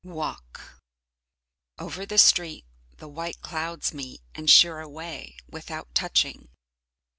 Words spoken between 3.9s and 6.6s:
meet, and sheer away without touching.